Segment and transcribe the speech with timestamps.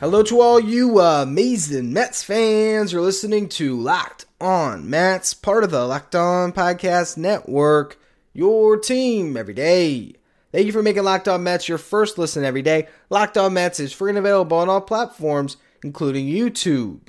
[0.00, 2.92] Hello to all you uh, amazing Mets fans.
[2.92, 7.98] You're listening to Locked On Mets, part of the Locked On Podcast Network,
[8.32, 10.14] your team every day.
[10.52, 12.86] Thank you for making Locked On Mets your first listen every day.
[13.10, 17.08] Locked On Mets is free and available on all platforms, including YouTube.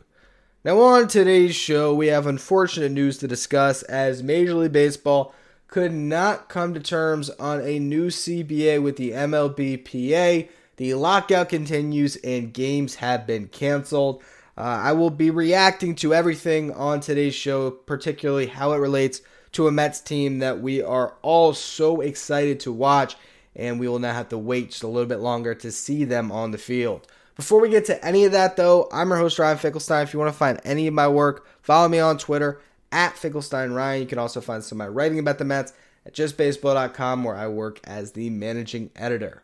[0.65, 5.35] Now, on today's show, we have unfortunate news to discuss as Major League Baseball
[5.67, 12.15] could not come to terms on a new CBA with the MLBPA the lockout continues
[12.15, 14.23] and games have been canceled.
[14.57, 19.19] Uh, I will be reacting to everything on today's show, particularly how it relates
[19.51, 23.17] to a Mets team that we are all so excited to watch,
[23.57, 26.31] and we will now have to wait just a little bit longer to see them
[26.31, 27.05] on the field.
[27.35, 30.03] Before we get to any of that, though, I'm your host, Ryan Finkelstein.
[30.03, 32.61] If you want to find any of my work, follow me on Twitter
[32.93, 34.01] at Finkelstein Ryan.
[34.01, 35.73] You can also find some of my writing about the Mets
[36.05, 39.43] at justbaseball.com, where I work as the managing editor.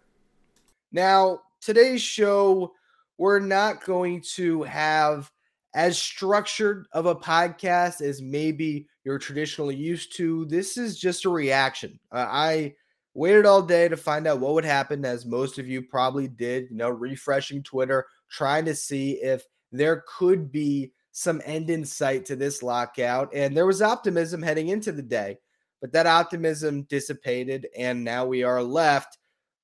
[0.95, 2.71] Now, today's show,
[3.17, 5.29] we're not going to have
[5.73, 10.45] as structured of a podcast as maybe you're traditionally used to.
[10.45, 11.99] This is just a reaction.
[12.13, 12.75] Uh, I
[13.13, 16.69] waited all day to find out what would happen, as most of you probably did,
[16.71, 19.43] you know, refreshing Twitter, trying to see if
[19.73, 23.35] there could be some end in sight to this lockout.
[23.35, 25.39] And there was optimism heading into the day,
[25.81, 27.67] but that optimism dissipated.
[27.77, 29.17] And now we are left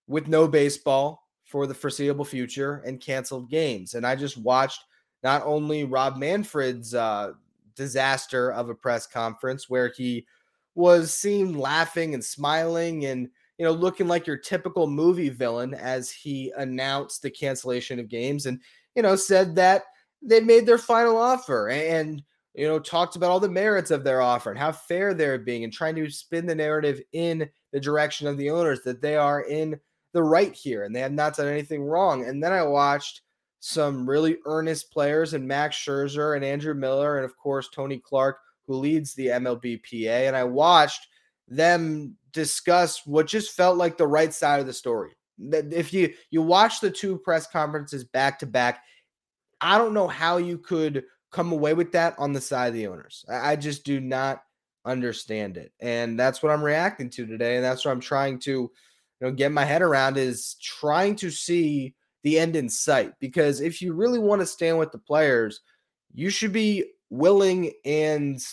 [0.08, 1.20] with no baseball,
[1.52, 3.94] for the foreseeable future and canceled games.
[3.94, 4.86] And I just watched
[5.22, 7.34] not only Rob Manfred's uh,
[7.76, 10.26] disaster of a press conference where he
[10.76, 16.10] was seen laughing and smiling and you know looking like your typical movie villain as
[16.10, 18.58] he announced the cancellation of games and
[18.95, 19.84] you know said that
[20.22, 22.23] they made their final offer and
[22.54, 25.66] you know talked about all the merits of their offer and how fair they're being
[25.66, 29.42] and trying to spin the narrative in the direction of the owners that they are
[29.42, 29.78] in
[30.14, 32.26] the right here and they have not done anything wrong.
[32.26, 33.22] And then I watched
[33.60, 38.38] some really earnest players and Max Scherzer and Andrew Miller and of course Tony Clark
[38.66, 41.08] who leads the MLBPA and I watched
[41.48, 45.11] them discuss what just felt like the right side of the story.
[45.38, 48.83] That if you you watch the two press conferences back to back,
[49.60, 52.88] I don't know how you could come away with that on the side of the
[52.88, 53.26] owners.
[53.30, 54.43] I just do not
[54.86, 55.72] understand it.
[55.80, 58.72] And that's what I'm reacting to today and that's what I'm trying to
[59.21, 61.93] you know get my head around is trying to see
[62.23, 65.61] the end in sight because if you really want to stand with the players
[66.14, 68.43] you should be willing and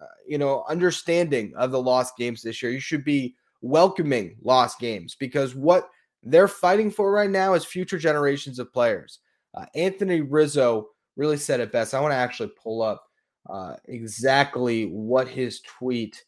[0.00, 2.70] uh, you know understanding of the lost games this year.
[2.72, 5.88] You should be welcoming lost games because what
[6.22, 9.20] they're fighting for right now is future generations of players.
[9.54, 11.94] Uh, anthony rizzo really said it best.
[11.94, 13.02] I want to actually pull up
[13.48, 16.22] uh, exactly what his tweet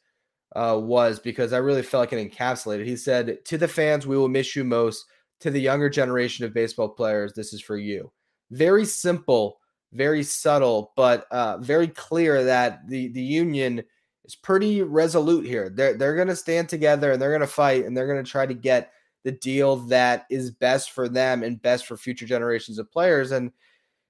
[0.57, 2.87] uh, was because I really felt like it encapsulated.
[2.87, 5.07] He said, To the fans, we will miss you most.
[5.41, 8.11] To the younger generation of baseball players, this is for you.
[8.51, 9.61] Very simple,
[9.93, 13.85] very subtle, but uh, very clear that the, the union
[14.25, 15.69] is pretty resolute here.
[15.69, 18.29] They're, they're going to stand together and they're going to fight and they're going to
[18.29, 18.91] try to get
[19.25, 23.31] the deal that is best for them and best for future generations of players.
[23.31, 23.53] And,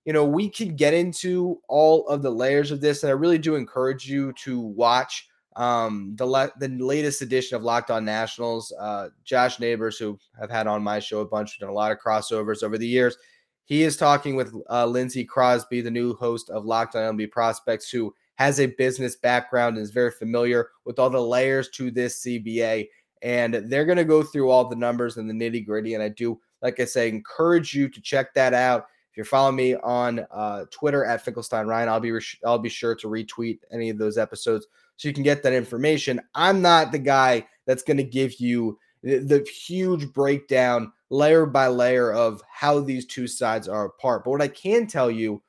[0.05, 3.03] you know, we could get into all of the layers of this.
[3.03, 7.65] And I really do encourage you to watch um, the le- the latest edition of
[7.65, 11.69] Locked On Nationals, uh, Josh Neighbors, who I've had on my show a bunch, done
[11.69, 13.19] a lot of crossovers over the years.
[13.65, 17.91] He is talking with uh, Lindsey Crosby, the new host of Locked On MLB Prospects,
[17.91, 22.25] who has a business background and is very familiar with all the layers to this
[22.25, 22.87] CBA.
[23.23, 25.95] And they're going to go through all the numbers and the nitty gritty.
[25.95, 28.87] And I do, like I say, encourage you to check that out.
[29.11, 32.69] If you're following me on uh, Twitter at Finkelstein Ryan, I'll be re- I'll be
[32.69, 34.69] sure to retweet any of those episodes
[34.99, 36.21] so you can get that information.
[36.35, 42.13] I'm not the guy that's going to give you the, huge breakdown layer by layer
[42.13, 44.25] of how these two sides are apart.
[44.25, 45.41] But what I can tell you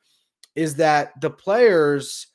[0.55, 2.27] is that the players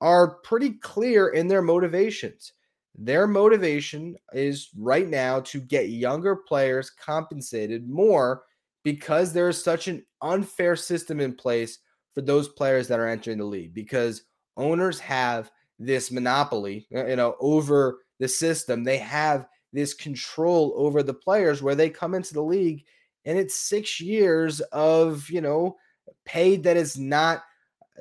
[0.00, 2.54] are pretty clear in their motivations.
[2.98, 8.44] Their motivation is right now to get younger players compensated more
[8.82, 11.78] because there is such an unfair system in place
[12.14, 14.24] for those players that are entering the league because
[14.56, 15.50] owners have
[15.86, 18.84] this monopoly, uh, you know, over the system.
[18.84, 22.84] They have this control over the players where they come into the league
[23.24, 25.76] and it's six years of, you know,
[26.24, 27.42] pay that is not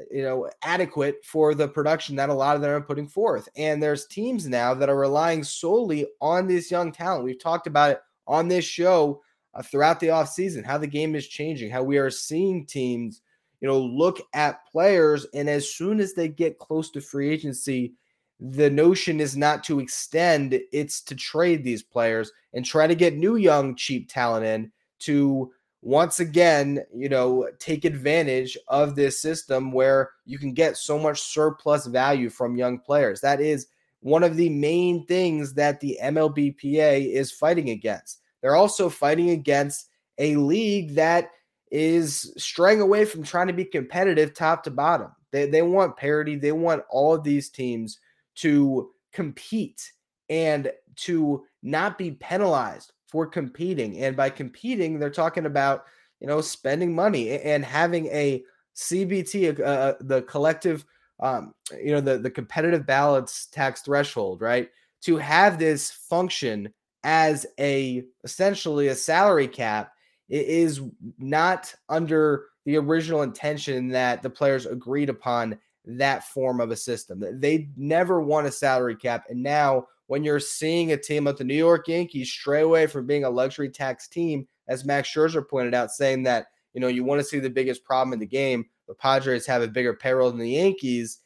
[0.10, 3.48] you know, adequate for the production that a lot of them are putting forth.
[3.56, 7.26] And there's teams now that are relying solely on this young talent.
[7.26, 9.22] We've talked about it on this show
[9.54, 13.22] uh, throughout the offseason, how the game is changing, how we are seeing teams,
[13.62, 15.26] you know, look at players.
[15.34, 17.94] And as soon as they get close to free agency,
[18.40, 23.16] the notion is not to extend, it's to trade these players and try to get
[23.16, 25.52] new, young, cheap talent in to
[25.84, 31.22] once again, you know, take advantage of this system where you can get so much
[31.22, 33.22] surplus value from young players.
[33.22, 33.68] That is
[34.02, 38.22] one of the main things that the MLBPA is fighting against.
[38.42, 41.30] They're also fighting against a league that
[41.72, 45.12] is straying away from trying to be competitive top to bottom.
[45.32, 46.36] They, they want parity.
[46.36, 48.00] They want all of these teams
[48.36, 49.92] to compete
[50.30, 54.00] and to not be penalized for competing.
[54.00, 55.86] And by competing, they're talking about,
[56.20, 58.44] you know, spending money and having a
[58.76, 60.86] CBT, uh, the collective,
[61.22, 64.70] um, you know, the, the competitive balance tax threshold, right?
[65.04, 66.74] To have this function
[67.04, 69.92] as a essentially a salary cap
[70.32, 70.82] is
[71.18, 77.24] not under the original intention that the players agreed upon that form of a system.
[77.40, 79.26] They never want a salary cap.
[79.30, 83.08] And now when you're seeing a team like the New York Yankees stray away from
[83.08, 87.04] being a luxury tax team, as Max Scherzer pointed out, saying that, you know, you
[87.04, 88.66] want to see the biggest problem in the game.
[88.88, 91.20] The Padres have a bigger payroll than the Yankees.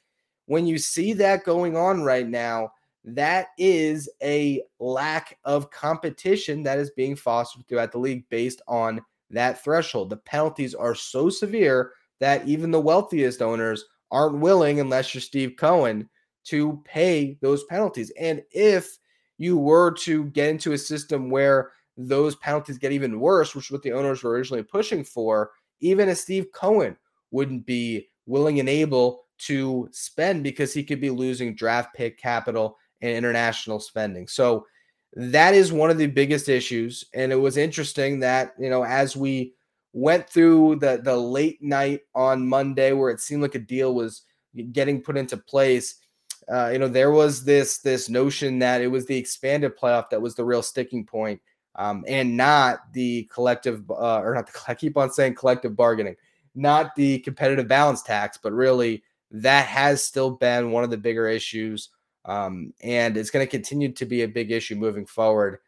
[0.45, 2.71] When you see that going on right now,
[3.05, 8.99] that is a lack of competition that is being fostered throughout the league based on
[9.29, 10.09] that threshold.
[10.09, 15.55] The penalties are so severe that even the wealthiest owners aren't willing, unless you're Steve
[15.57, 16.09] Cohen,
[16.45, 18.11] to pay those penalties.
[18.19, 18.97] And if
[19.37, 23.71] you were to get into a system where those penalties get even worse, which is
[23.71, 26.97] what the owners were originally pushing for, even a Steve Cohen
[27.31, 32.77] wouldn't be willing and able to spend because he could be losing draft pick capital
[33.01, 34.27] and international spending.
[34.27, 34.65] So
[35.13, 37.05] that is one of the biggest issues.
[37.13, 39.53] And it was interesting that, you know, as we
[39.93, 44.23] went through the the late night on Monday where it seemed like a deal was
[44.71, 45.95] getting put into place,
[46.51, 50.21] uh, you know, there was this this notion that it was the expanded playoff that
[50.21, 51.41] was the real sticking point,
[51.75, 56.17] um, and not the collective uh, or not the I keep on saying collective bargaining,
[56.53, 59.01] not the competitive balance tax, but really
[59.31, 61.89] that has still been one of the bigger issues,
[62.25, 65.59] um, and it's going to continue to be a big issue moving forward.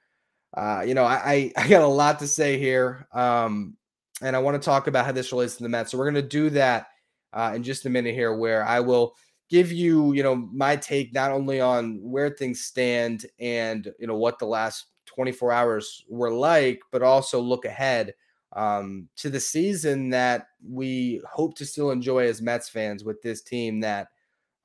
[0.56, 3.76] Uh, you know, I, I got a lot to say here, um,
[4.22, 5.92] and I want to talk about how this relates to the Mets.
[5.92, 6.88] So we're going to do that
[7.34, 9.14] uh, in just a minute here, where I will
[9.50, 14.16] give you, you know, my take not only on where things stand and, you know,
[14.16, 18.14] what the last 24 hours were like, but also look ahead
[18.54, 23.42] um, to the season that we hope to still enjoy as Mets fans with this
[23.42, 24.10] team that,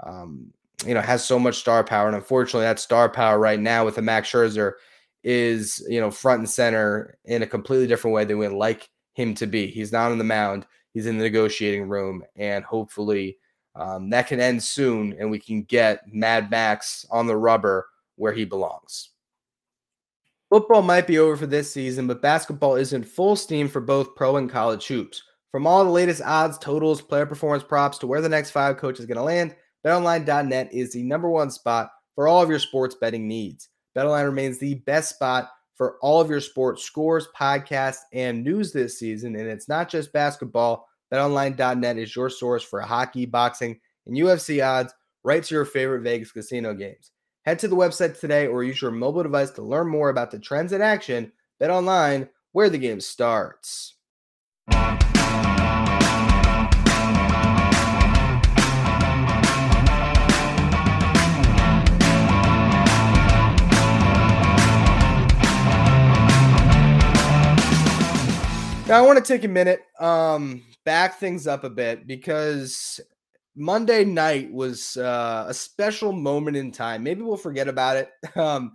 [0.04, 0.52] um,
[0.86, 2.06] you know, has so much star power.
[2.06, 4.72] And unfortunately, that star power right now with the Max Scherzer
[5.24, 9.34] is, you know, front and center in a completely different way than we'd like him
[9.34, 9.66] to be.
[9.66, 13.38] He's not on the mound, he's in the negotiating room, and hopefully
[13.74, 17.86] um, that can end soon, and we can get Mad Max on the rubber
[18.16, 19.10] where he belongs.
[20.50, 24.14] Football might be over for this season, but basketball is in full steam for both
[24.14, 25.22] pro and college hoops.
[25.50, 29.00] From all the latest odds, totals, player performance props to where the next five coaches
[29.00, 32.94] is going to land, betonline.net is the number one spot for all of your sports
[32.94, 33.68] betting needs.
[33.96, 38.98] BetOnline remains the best spot for all of your sports scores, podcasts, and news this
[38.98, 39.36] season.
[39.36, 40.88] And it's not just basketball.
[41.12, 46.32] BetOnline.net is your source for hockey, boxing, and UFC odds right to your favorite Vegas
[46.32, 47.10] casino games.
[47.44, 50.38] Head to the website today or use your mobile device to learn more about the
[50.38, 51.32] trends in action.
[51.60, 53.94] BetOnline, where the game starts.
[68.92, 69.80] Now I want to take a minute.
[69.98, 73.00] Um, back things up a bit because
[73.56, 77.02] Monday night was uh, a special moment in time.
[77.02, 78.10] Maybe we'll forget about it.
[78.36, 78.74] Um,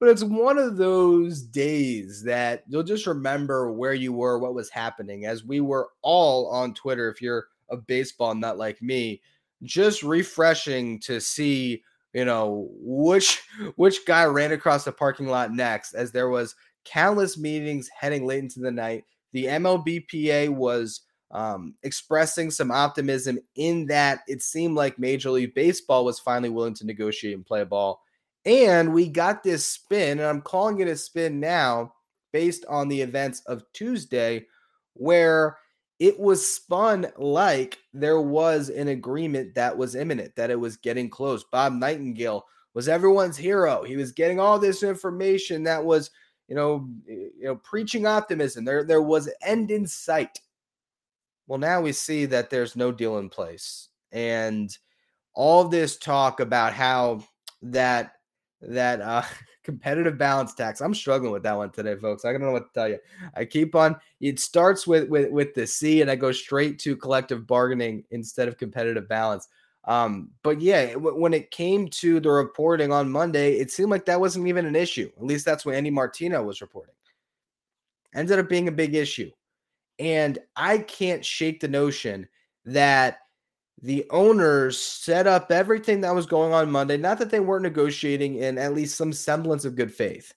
[0.00, 4.70] but it's one of those days that you'll just remember where you were, what was
[4.70, 7.10] happening, as we were all on Twitter.
[7.10, 9.20] If you're a baseball nut like me,
[9.64, 11.82] just refreshing to see,
[12.14, 13.42] you know, which
[13.76, 16.54] which guy ran across the parking lot next, as there was
[16.86, 19.04] countless meetings heading late into the night.
[19.32, 26.04] The MLBPA was um, expressing some optimism in that it seemed like Major League Baseball
[26.04, 28.00] was finally willing to negotiate and play ball.
[28.44, 31.92] And we got this spin, and I'm calling it a spin now
[32.32, 34.46] based on the events of Tuesday,
[34.94, 35.58] where
[35.98, 41.10] it was spun like there was an agreement that was imminent, that it was getting
[41.10, 41.44] close.
[41.44, 43.82] Bob Nightingale was everyone's hero.
[43.82, 46.10] He was getting all this information that was,
[46.48, 48.64] you know, you know, preaching optimism.
[48.64, 50.40] There, there was end in sight.
[51.46, 54.76] Well, now we see that there's no deal in place, and
[55.34, 57.22] all this talk about how
[57.62, 58.12] that
[58.60, 59.22] that uh
[59.62, 60.80] competitive balance tax.
[60.80, 62.24] I'm struggling with that one today, folks.
[62.24, 62.98] I don't know what to tell you.
[63.34, 63.96] I keep on.
[64.20, 68.48] It starts with with with the C, and I go straight to collective bargaining instead
[68.48, 69.48] of competitive balance.
[69.88, 74.20] Um, but yeah, when it came to the reporting on Monday, it seemed like that
[74.20, 75.10] wasn't even an issue.
[75.16, 76.94] At least that's what Andy Martino was reporting.
[78.14, 79.30] Ended up being a big issue,
[79.98, 82.28] and I can't shake the notion
[82.66, 83.20] that
[83.80, 86.98] the owners set up everything that was going on Monday.
[86.98, 90.34] Not that they weren't negotiating in at least some semblance of good faith,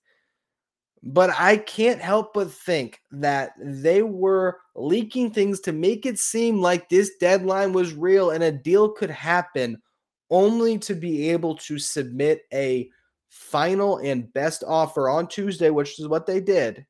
[1.03, 6.61] but I can't help but think that they were leaking things to make it seem
[6.61, 9.81] like this deadline was real and a deal could happen
[10.29, 12.89] only to be able to submit a
[13.29, 16.85] final and best offer on Tuesday, which is what they did,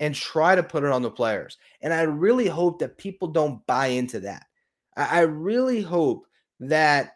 [0.00, 1.58] and try to put it on the players.
[1.82, 4.46] And I really hope that people don't buy into that.
[4.96, 6.26] I, really hope
[6.60, 7.12] that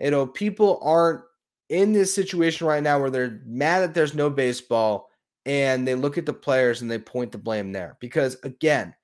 [0.00, 1.22] you know people aren't
[1.68, 5.09] in this situation right now where they're mad that there's no baseball
[5.46, 7.96] and they look at the players and they point the blame there.
[8.00, 8.94] Because again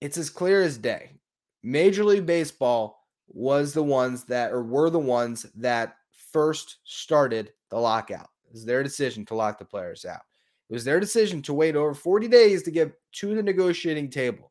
[0.00, 1.12] it's as clear as day.
[1.62, 5.96] Major league baseball was the ones that or were the ones that
[6.32, 8.28] first started the lockout.
[8.46, 10.22] It was their decision to lock the players out.
[10.68, 14.50] It was their decision to wait over 40 days to get to the negotiating table.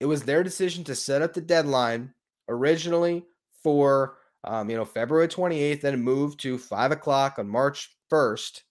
[0.00, 2.12] It was their decision to set up the deadline
[2.48, 3.24] originally
[3.62, 8.62] for um, you know February 28th, then move to five o'clock on March 1st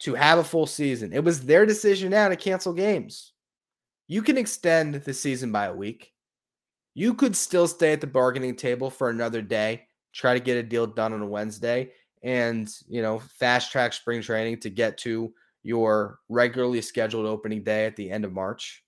[0.00, 1.12] to have a full season.
[1.12, 3.32] It was their decision now to cancel games.
[4.08, 6.12] You can extend the season by a week.
[6.94, 10.62] You could still stay at the bargaining table for another day, try to get a
[10.62, 11.92] deal done on a Wednesday,
[12.22, 17.86] and you know fast track spring training to get to your regularly scheduled opening day
[17.86, 18.82] at the end of March.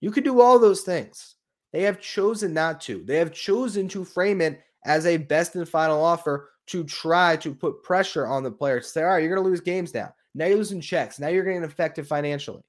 [0.00, 1.34] You could do all those things.
[1.72, 3.02] They have chosen not to.
[3.04, 7.54] They have chosen to frame it as a best and final offer to try to
[7.54, 8.86] put pressure on the players.
[8.86, 10.14] To say, all right, you're going to lose games now.
[10.34, 11.18] Now you're losing checks.
[11.18, 12.62] Now you're getting affected financially.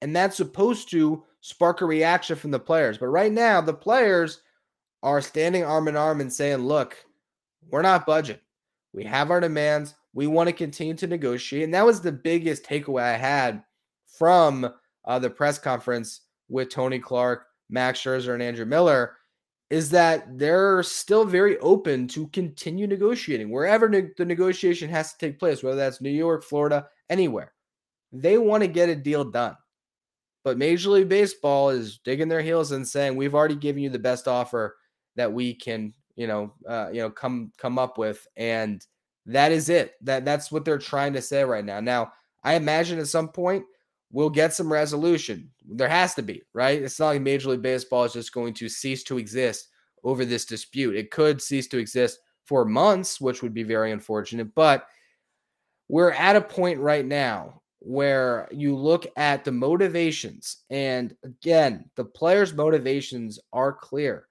[0.00, 2.98] And that's supposed to spark a reaction from the players.
[2.98, 4.42] But right now, the players
[5.02, 6.96] are standing arm in arm and saying, look,
[7.70, 8.42] we're not budget.
[8.92, 9.94] We have our demands.
[10.12, 11.64] We want to continue to negotiate.
[11.64, 13.62] And that was the biggest takeaway I had
[14.06, 14.72] from
[15.04, 19.16] uh, the press conference with Tony Clark Max Scherzer and Andrew Miller
[19.70, 25.18] is that they're still very open to continue negotiating wherever ne- the negotiation has to
[25.18, 27.52] take place, whether that's New York, Florida, anywhere.
[28.12, 29.56] They want to get a deal done.
[30.44, 33.98] But Major League Baseball is digging their heels and saying, "We've already given you the
[33.98, 34.76] best offer
[35.16, 38.86] that we can, you know, uh, you know, come come up with," and
[39.26, 39.94] that is it.
[40.02, 41.80] That that's what they're trying to say right now.
[41.80, 43.64] Now, I imagine at some point
[44.14, 45.50] we'll get some resolution.
[45.68, 46.80] There has to be, right?
[46.80, 49.68] It's not like Major League Baseball is just going to cease to exist
[50.04, 50.94] over this dispute.
[50.94, 54.54] It could cease to exist for months, which would be very unfortunate.
[54.54, 54.86] But
[55.88, 62.04] we're at a point right now where you look at the motivations, and again, the
[62.04, 64.28] players' motivations are clear.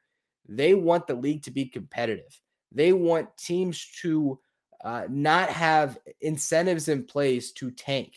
[0.48, 2.40] They want the league to be competitive,
[2.72, 4.40] they want teams to
[4.82, 8.14] uh, not have incentives in place to tank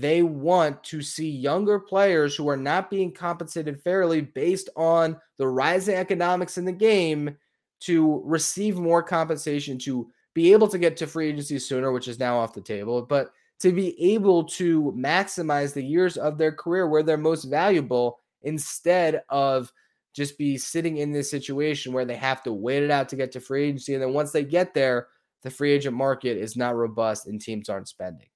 [0.00, 5.46] they want to see younger players who are not being compensated fairly based on the
[5.46, 7.36] rising economics in the game
[7.80, 12.18] to receive more compensation to be able to get to free agency sooner, which is
[12.18, 16.88] now off the table, but to be able to maximize the years of their career
[16.88, 19.70] where they're most valuable instead of
[20.14, 23.30] just be sitting in this situation where they have to wait it out to get
[23.32, 23.92] to free agency.
[23.92, 25.08] And then once they get there,
[25.42, 28.28] the free agent market is not robust and teams aren't spending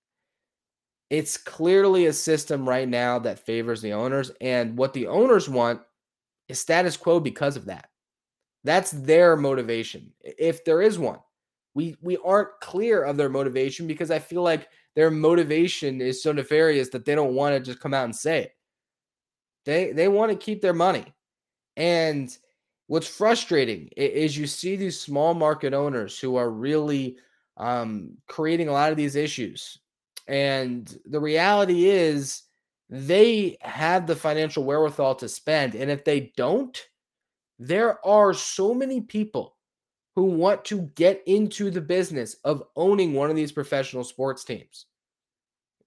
[1.10, 4.30] it's clearly a system right now that favors the owners.
[4.40, 5.80] And what the owners want
[6.48, 7.88] is status quo because of that.
[8.64, 11.20] That's their motivation, if there is one.
[11.74, 16.32] We we aren't clear of their motivation because I feel like their motivation is so
[16.32, 18.52] nefarious that they don't want to just come out and say it.
[19.66, 21.04] They they want to keep their money.
[21.76, 22.36] And
[22.86, 27.18] what's frustrating is you see these small market owners who are really
[27.58, 29.78] um, creating a lot of these issues
[30.26, 32.42] and the reality is,
[32.88, 35.74] they have the financial wherewithal to spend.
[35.74, 36.80] And if they don't,
[37.58, 39.56] there are so many people
[40.14, 44.86] who want to get into the business of owning one of these professional sports teams.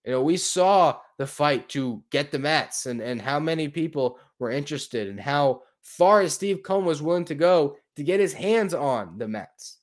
[0.05, 4.19] You know, we saw the fight to get the Mets and, and how many people
[4.37, 8.33] were interested and how far as Steve Cohen was willing to go to get his
[8.33, 9.77] hands on the Mets.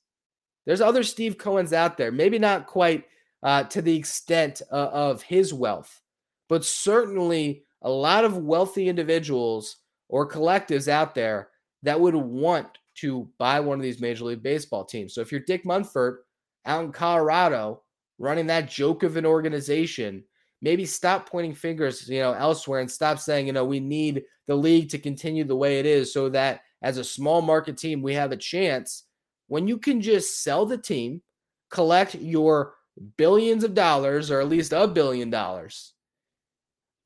[0.65, 3.05] There's other Steve Cohens out there, maybe not quite
[3.43, 6.01] uh, to the extent uh, of his wealth,
[6.49, 9.77] but certainly a lot of wealthy individuals
[10.09, 11.49] or collectives out there
[11.83, 15.13] that would want to buy one of these Major League Baseball teams.
[15.13, 16.17] So if you're Dick Monfort
[16.65, 17.83] out in Colorado
[18.17, 20.23] running that joke of an organization,
[20.61, 24.55] maybe stop pointing fingers, you know, elsewhere and stop saying, you know, we need the
[24.55, 28.13] league to continue the way it is so that as a small market team we
[28.13, 29.03] have a chance
[29.47, 31.21] when you can just sell the team,
[31.69, 32.75] collect your
[33.17, 35.93] billions of dollars or at least a billion dollars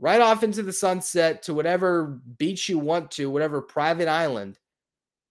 [0.02, 4.58] right off into the sunset to whatever beach you want to, whatever private island,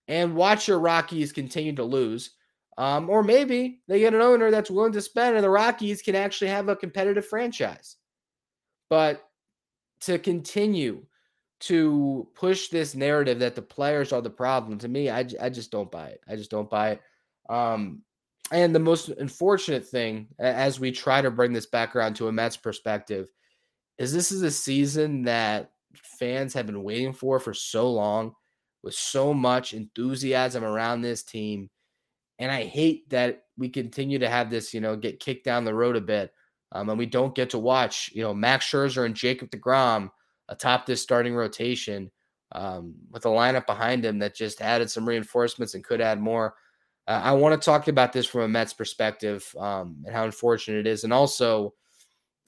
[0.08, 2.30] and watch your Rockies continue to lose.
[2.78, 6.14] Um, or maybe they get an owner that's willing to spend, and the Rockies can
[6.14, 7.96] actually have a competitive franchise.
[8.88, 9.28] But
[10.02, 11.04] to continue
[11.60, 15.70] to push this narrative that the players are the problem, to me, I, I just
[15.70, 16.22] don't buy it.
[16.28, 17.02] I just don't buy it.
[17.50, 18.02] Um,
[18.50, 22.32] and the most unfortunate thing, as we try to bring this back around to a
[22.32, 23.28] Mets perspective,
[23.98, 28.34] is this is a season that fans have been waiting for for so long
[28.82, 31.70] with so much enthusiasm around this team.
[32.38, 35.74] And I hate that we continue to have this, you know, get kicked down the
[35.74, 36.32] road a bit.
[36.72, 40.10] Um, and we don't get to watch, you know, Max Scherzer and Jacob DeGrom
[40.48, 42.10] atop this starting rotation
[42.52, 46.54] um, with a lineup behind him that just added some reinforcements and could add more.
[47.10, 50.86] Uh, I want to talk about this from a Mets perspective um, and how unfortunate
[50.86, 51.02] it is.
[51.02, 51.74] And also,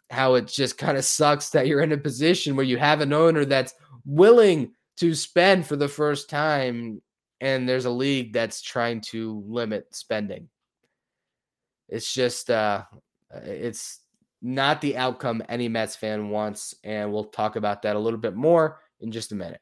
[0.09, 3.12] how it just kind of sucks that you're in a position where you have an
[3.12, 7.00] owner that's willing to spend for the first time
[7.40, 10.49] and there's a league that's trying to limit spending.
[11.88, 12.85] It's just uh
[13.33, 14.00] it's
[14.42, 18.37] not the outcome any Mets fan wants and we'll talk about that a little bit
[18.37, 19.62] more in just a minute.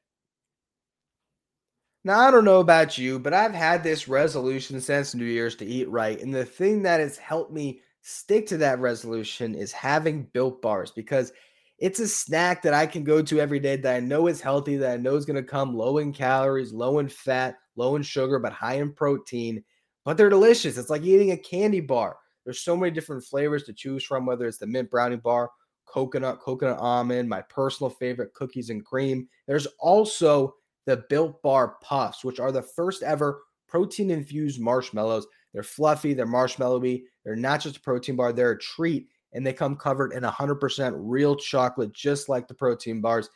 [2.02, 5.66] Now, I don't know about you, but I've had this resolution since New Year's to
[5.66, 6.18] eat right.
[6.20, 10.90] And the thing that has helped me stick to that resolution is having built bars
[10.90, 11.32] because
[11.76, 14.76] it's a snack that I can go to every day that I know is healthy,
[14.76, 18.02] that I know is going to come low in calories, low in fat, low in
[18.02, 19.62] sugar, but high in protein.
[20.06, 20.78] But they're delicious.
[20.78, 22.16] It's like eating a candy bar.
[22.44, 25.50] There's so many different flavors to choose from, whether it's the mint brownie bar,
[25.84, 29.28] coconut, coconut almond, my personal favorite, cookies and cream.
[29.46, 30.54] There's also
[30.86, 35.26] the Built Bar Puffs, which are the first ever protein infused marshmallows.
[35.52, 39.52] They're fluffy, they're marshmallowy, they're not just a protein bar, they're a treat, and they
[39.52, 43.28] come covered in 100% real chocolate, just like the protein bars.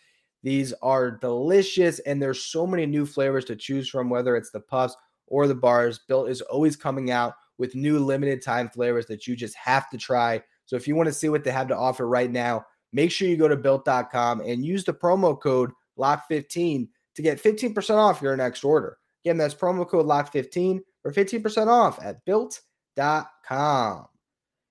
[0.43, 4.61] These are delicious, and there's so many new flavors to choose from, whether it's the
[4.61, 6.01] puffs or the bars.
[6.07, 9.97] Built is always coming out with new limited time flavors that you just have to
[9.97, 10.43] try.
[10.67, 13.29] So if you want to see what they have to offer right now, make sure
[13.29, 18.37] you go to built.com and use the promo code LOCK15 to get 15% off your
[18.37, 18.99] next order.
[19.25, 24.07] Again, that's promo code LOCK15 for 15% off at built.com.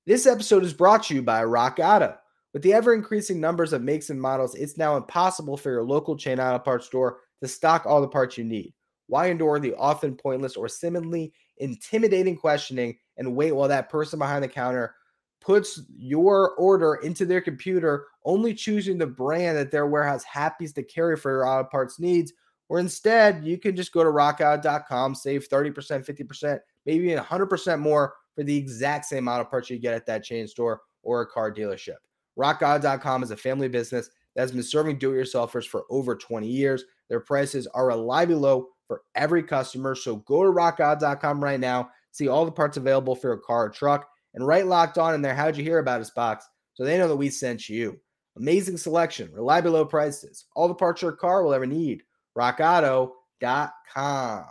[0.05, 2.15] This episode is brought to you by Rock Auto.
[2.53, 6.15] With the ever increasing numbers of makes and models, it's now impossible for your local
[6.15, 8.73] chain auto parts store to stock all the parts you need.
[9.07, 14.43] Why endure the often pointless or seemingly intimidating questioning and wait while that person behind
[14.43, 14.95] the counter
[15.43, 20.83] puts your order into their computer, only choosing the brand that their warehouse happens to
[20.83, 22.33] carry for your auto parts needs?
[22.69, 28.13] Or instead, you can just go to rockauto.com, save 30%, 50%, maybe even 100% more
[28.35, 31.53] for the exact same auto parts you get at that chain store or a car
[31.53, 31.97] dealership.
[32.39, 36.47] RockAuto.com is a family business that has been serving do it yourselfers for over 20
[36.47, 36.85] years.
[37.09, 39.93] Their prices are reliably low for every customer.
[39.93, 43.69] So go to rockauto.com right now, see all the parts available for your car or
[43.69, 45.35] truck, and write locked on in there.
[45.35, 47.99] How'd you hear about us box so they know that we sent you.
[48.37, 52.03] Amazing selection, reliably low prices, all the parts your car will ever need.
[52.37, 54.45] RockAuto.com.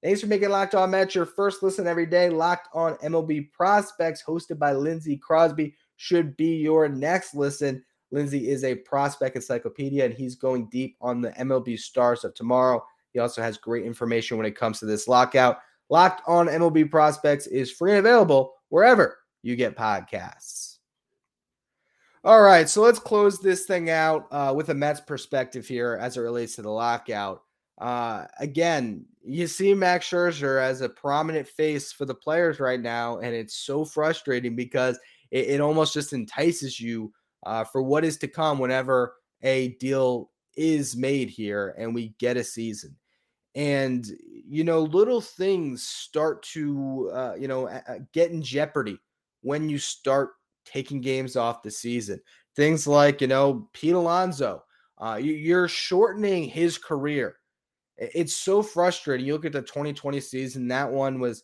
[0.00, 2.30] Thanks for making Locked On Mets your first listen every day.
[2.30, 7.84] Locked On MLB Prospects, hosted by Lindsey Crosby, should be your next listen.
[8.12, 12.82] Lindsey is a prospect encyclopedia, and he's going deep on the MLB stars of tomorrow.
[13.12, 15.58] He also has great information when it comes to this lockout.
[15.90, 20.76] Locked On MLB Prospects is free and available wherever you get podcasts.
[22.24, 26.16] All right, so let's close this thing out uh, with a Mets perspective here as
[26.16, 27.42] it relates to the lockout.
[27.80, 33.18] Uh, again, you see Max Scherzer as a prominent face for the players right now,
[33.18, 34.98] and it's so frustrating because
[35.30, 37.12] it, it almost just entices you
[37.46, 42.36] uh, for what is to come whenever a deal is made here and we get
[42.36, 42.96] a season.
[43.54, 44.06] And
[44.48, 47.68] you know, little things start to uh, you know
[48.12, 48.98] get in jeopardy
[49.42, 50.30] when you start
[50.64, 52.20] taking games off the season.
[52.56, 54.64] Things like, you know, Pete Alonso,
[54.98, 57.36] uh, you're shortening his career.
[57.96, 59.26] It's so frustrating.
[59.26, 61.42] You look at the 2020 season, that one was,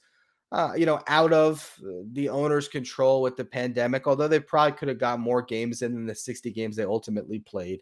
[0.52, 4.76] uh, you know, out of uh, the owner's control with the pandemic, although they probably
[4.76, 7.80] could have got more games in than the 60 games they ultimately played.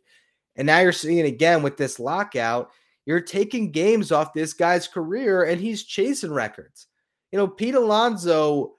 [0.56, 2.70] And now you're seeing again with this lockout,
[3.06, 6.86] you're taking games off this guy's career and he's chasing records.
[7.30, 8.74] You know, Pete Alonso,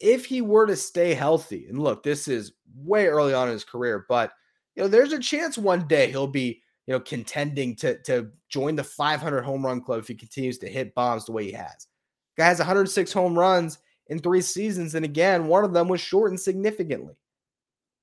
[0.00, 3.64] if he were to stay healthy, and look, this is way early on in his
[3.64, 4.32] career, but
[4.74, 8.76] you know, there's a chance one day he'll be, you know, contending to to join
[8.76, 11.88] the 500 home run club if he continues to hit bombs the way he has.
[12.36, 16.40] Guy has 106 home runs in three seasons, and again, one of them was shortened
[16.40, 17.14] significantly.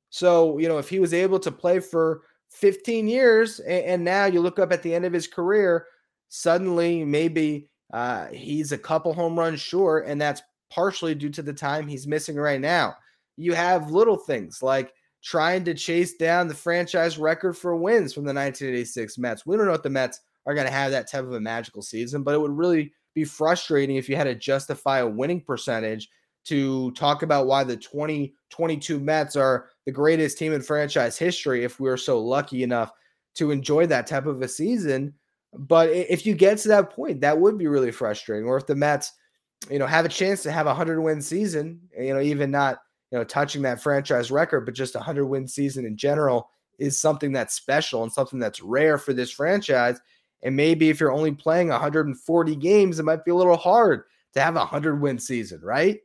[0.09, 2.23] So, you know, if he was able to play for
[2.55, 5.87] 15 years, and, now you look up at the end of his career,
[6.29, 11.53] suddenly maybe uh, he's a couple home runs short, and that's partially due to the
[11.53, 12.95] time he's missing right now.
[13.37, 18.23] You have little things like trying to chase down the franchise record for wins from
[18.23, 19.45] the 1986 Mets.
[19.45, 21.81] We don't know if the Mets are going to have that type of a magical
[21.81, 26.09] season, but it would really be frustrating if you had to justify a winning percentage
[26.45, 31.79] to talk about why the 2022 Mets are the greatest team in franchise history if
[31.79, 32.91] we are so lucky enough
[33.35, 35.13] to enjoy that type of a season.
[35.53, 38.47] But if you get to that point, that would be really frustrating.
[38.47, 39.13] Or if the Mets,
[39.69, 42.79] you know, have a chance to have a 100 win season, you know, even not,
[43.11, 46.99] you know, touching that franchise record, but just a 100 win season in general is
[46.99, 49.99] something that's special and something that's rare for this franchise.
[50.43, 54.03] And maybe if you're only playing 140 games, it might be a little hard
[54.33, 55.99] to have a 100 win season, right?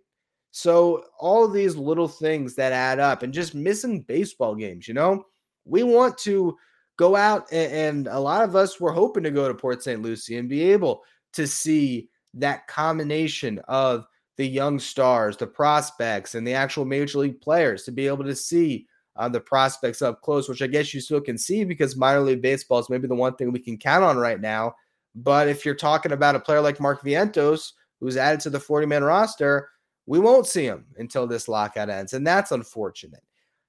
[0.50, 5.24] So all these little things that add up and just missing baseball games, you know,
[5.64, 6.56] we want to
[6.96, 10.02] go out and, and a lot of us were hoping to go to Port St.
[10.02, 16.46] Lucie and be able to see that combination of the young stars, the prospects, and
[16.46, 18.86] the actual major league players to be able to see
[19.16, 22.42] uh, the prospects up close, which I guess you still can see because minor league
[22.42, 24.74] baseball is maybe the one thing we can count on right now.
[25.14, 28.86] But if you're talking about a player like Mark Vientos, who's added to the 40
[28.86, 29.68] man roster,
[30.06, 32.12] we won't see him until this lockout ends.
[32.12, 33.22] And that's unfortunate.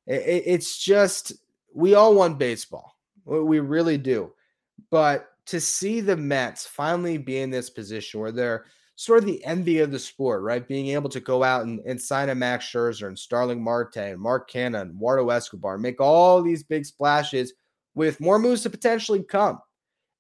[0.08, 1.34] It's just,
[1.74, 2.98] we all want baseball.
[3.26, 4.34] We really do.
[4.89, 8.65] But to see the Mets finally be in this position where they're
[8.96, 10.67] sort of the envy of the sport, right?
[10.67, 14.20] Being able to go out and, and sign a Max Scherzer and Starling Marte and
[14.20, 17.54] Mark Canha and Eduardo Escobar, make all these big splashes
[17.96, 19.60] with more moves to potentially come.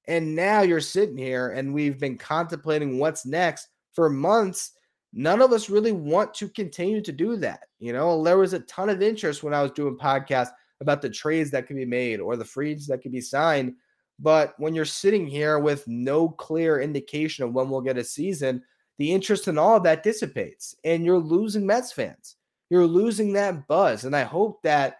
[0.07, 4.71] And now you're sitting here and we've been contemplating what's next for months
[5.13, 7.61] none of us really want to continue to do that.
[7.79, 11.09] You know, there was a ton of interest when I was doing podcasts about the
[11.09, 13.75] trades that could be made or the frees that could be signed.
[14.19, 18.63] But when you're sitting here with no clear indication of when we'll get a season,
[18.97, 22.35] the interest in all of that dissipates and you're losing Mets fans.
[22.69, 24.05] You're losing that buzz.
[24.05, 24.97] And I hope that,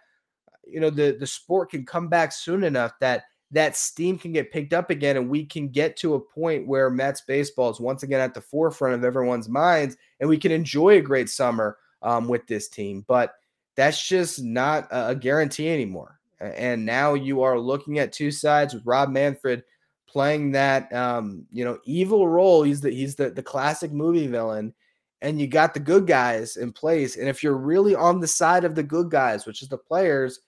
[0.66, 4.50] you know, the, the sport can come back soon enough that that steam can get
[4.50, 8.02] picked up again and we can get to a point where Mets baseball is once
[8.02, 12.28] again at the forefront of everyone's minds and we can enjoy a great summer um,
[12.28, 13.04] with this team.
[13.06, 13.34] But
[13.76, 16.18] that's just not a guarantee anymore.
[16.40, 19.62] And now you are looking at two sides with Rob Manfred
[20.08, 22.62] playing that um, you know evil role.
[22.62, 24.74] He's the he's the the classic movie villain,
[25.22, 27.16] and you got the good guys in place.
[27.16, 30.40] And if you're really on the side of the good guys, which is the players,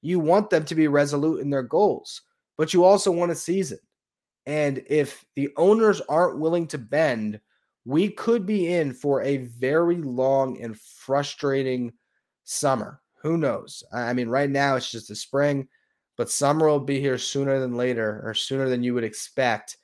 [0.00, 2.22] you want them to be resolute in their goals
[2.56, 3.78] but you also want a season.
[4.46, 7.40] And if the owners aren't willing to bend,
[7.84, 11.92] we could be in for a very long and frustrating
[12.44, 13.00] summer.
[13.22, 13.84] Who knows?
[13.92, 15.68] I mean, right now it's just the spring,
[16.16, 19.76] but summer will be here sooner than later or sooner than you would expect.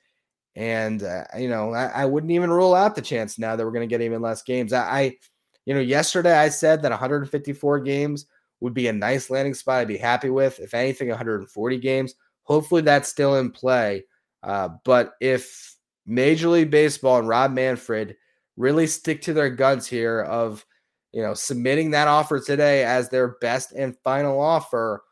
[0.55, 3.71] And, uh, you know, I, I, wouldn't even rule out the chance now that we're
[3.71, 4.73] going to get even less games.
[4.73, 5.17] I, I,
[5.65, 8.25] you know, yesterday I said that 154 games
[8.59, 10.59] would be a nice landing spot I'd be happy with.
[10.59, 12.15] If anything, 140 games.
[12.49, 14.03] Hopefully that's still in play.
[14.41, 15.75] Uh, but if
[16.07, 18.15] Major League Baseball and Rob Manfred
[18.57, 20.65] really stick to their guns here of,
[21.11, 25.03] you know, submitting that offer today as their best and final offer,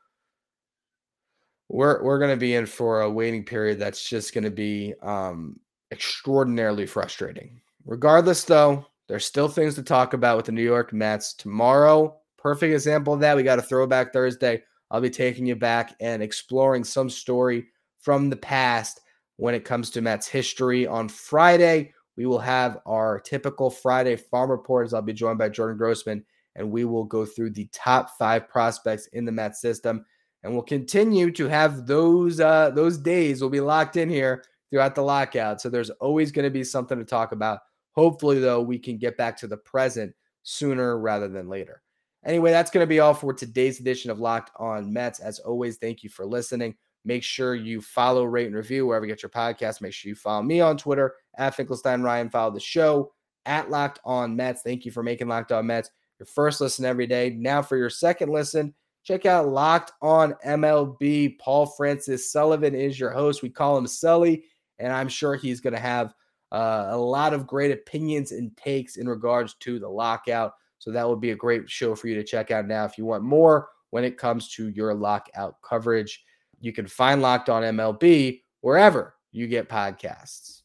[1.70, 4.96] we're we're going to be in for a waiting period that's just going to be
[5.04, 5.60] um,
[5.92, 7.62] extraordinarily frustrating.
[7.86, 12.18] Regardless, though, there's still things to talk about with the New York Mets tomorrow.
[12.38, 13.36] Perfect example of that.
[13.36, 14.64] We got a throwback Thursday.
[14.92, 17.68] I'll be taking you back and exploring some story
[18.00, 19.02] from the past
[19.38, 20.88] when it comes to Mets history.
[20.88, 24.94] On Friday, we will have our typical Friday farm reports.
[24.94, 29.08] I'll be joined by Jordan Grossman, and we will go through the top five prospects
[29.08, 30.06] in the Mets system.
[30.44, 33.42] And we'll continue to have those uh, those days.
[33.42, 35.62] We'll be locked in here throughout the lockout.
[35.62, 37.60] So there's always going to be something to talk about.
[37.94, 41.82] Hopefully, though, we can get back to the present sooner rather than later.
[42.28, 45.20] Anyway, that's going to be all for today's edition of Locked On Mets.
[45.20, 46.76] As always, thank you for listening.
[47.06, 49.80] Make sure you follow, rate, and review wherever you get your podcast.
[49.80, 52.30] Make sure you follow me on Twitter at Finkelstein Ryan.
[52.30, 53.14] Follow the show
[53.46, 54.62] at Locked On Mets.
[54.62, 57.30] Thank you for making Locked On Mets your first listen every day.
[57.30, 61.40] Now, for your second listen, check out Locked On MLB.
[61.40, 63.42] Paul Francis Sullivan is your host.
[63.42, 64.44] We call him Sully,
[64.80, 66.14] and I'm sure he's going to have
[66.52, 70.54] uh, a lot of great opinions and takes in regards to the lockout.
[70.88, 73.04] So that would be a great show for you to check out now if you
[73.04, 76.24] want more when it comes to your lockout coverage.
[76.62, 80.57] You can find Locked On MLB wherever you get podcasts.